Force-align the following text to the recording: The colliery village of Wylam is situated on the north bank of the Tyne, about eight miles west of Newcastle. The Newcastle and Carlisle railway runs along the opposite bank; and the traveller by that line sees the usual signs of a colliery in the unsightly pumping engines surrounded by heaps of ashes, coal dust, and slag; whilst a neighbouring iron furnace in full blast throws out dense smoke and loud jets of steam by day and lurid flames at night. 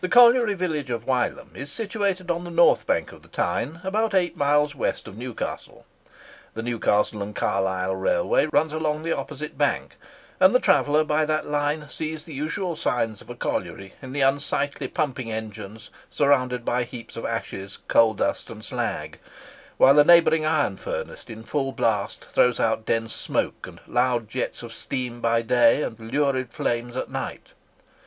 The 0.00 0.08
colliery 0.08 0.54
village 0.54 0.88
of 0.88 1.04
Wylam 1.04 1.54
is 1.54 1.70
situated 1.70 2.30
on 2.30 2.44
the 2.44 2.50
north 2.50 2.86
bank 2.86 3.12
of 3.12 3.20
the 3.20 3.28
Tyne, 3.28 3.82
about 3.84 4.14
eight 4.14 4.34
miles 4.34 4.74
west 4.74 5.06
of 5.06 5.18
Newcastle. 5.18 5.84
The 6.54 6.62
Newcastle 6.62 7.22
and 7.22 7.34
Carlisle 7.36 7.94
railway 7.94 8.46
runs 8.46 8.72
along 8.72 9.02
the 9.02 9.12
opposite 9.14 9.58
bank; 9.58 9.96
and 10.40 10.54
the 10.54 10.60
traveller 10.60 11.04
by 11.04 11.26
that 11.26 11.46
line 11.46 11.90
sees 11.90 12.24
the 12.24 12.32
usual 12.32 12.74
signs 12.74 13.20
of 13.20 13.28
a 13.28 13.34
colliery 13.34 13.92
in 14.00 14.12
the 14.12 14.22
unsightly 14.22 14.88
pumping 14.88 15.30
engines 15.30 15.90
surrounded 16.08 16.64
by 16.64 16.84
heaps 16.84 17.14
of 17.18 17.26
ashes, 17.26 17.76
coal 17.86 18.14
dust, 18.14 18.48
and 18.48 18.64
slag; 18.64 19.18
whilst 19.76 20.00
a 20.00 20.04
neighbouring 20.04 20.46
iron 20.46 20.78
furnace 20.78 21.24
in 21.28 21.42
full 21.42 21.72
blast 21.72 22.24
throws 22.24 22.58
out 22.58 22.86
dense 22.86 23.12
smoke 23.14 23.66
and 23.66 23.78
loud 23.86 24.26
jets 24.26 24.62
of 24.62 24.72
steam 24.72 25.20
by 25.20 25.42
day 25.42 25.82
and 25.82 26.00
lurid 26.00 26.50
flames 26.50 26.96
at 26.96 27.10
night. 27.10 27.52